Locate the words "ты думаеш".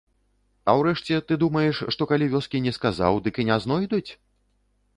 1.31-1.83